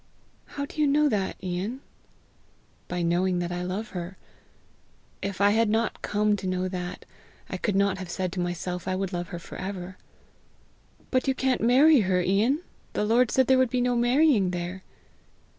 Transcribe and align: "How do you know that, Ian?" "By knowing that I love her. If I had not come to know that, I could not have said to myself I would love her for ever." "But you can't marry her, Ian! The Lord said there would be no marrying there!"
"How 0.57 0.65
do 0.65 0.81
you 0.81 0.87
know 0.87 1.07
that, 1.09 1.35
Ian?" 1.43 1.79
"By 2.87 3.03
knowing 3.03 3.37
that 3.37 3.51
I 3.51 3.61
love 3.61 3.89
her. 3.89 4.17
If 5.21 5.39
I 5.39 5.51
had 5.51 5.69
not 5.69 6.01
come 6.01 6.35
to 6.37 6.47
know 6.47 6.67
that, 6.67 7.05
I 7.51 7.57
could 7.57 7.75
not 7.75 7.99
have 7.99 8.09
said 8.09 8.31
to 8.31 8.39
myself 8.39 8.87
I 8.87 8.95
would 8.95 9.13
love 9.13 9.27
her 9.27 9.37
for 9.37 9.57
ever." 9.59 9.97
"But 11.11 11.27
you 11.27 11.35
can't 11.35 11.61
marry 11.61 11.99
her, 11.99 12.19
Ian! 12.19 12.61
The 12.93 13.05
Lord 13.05 13.29
said 13.29 13.45
there 13.45 13.59
would 13.59 13.69
be 13.69 13.79
no 13.79 13.95
marrying 13.95 14.49
there!" 14.49 14.81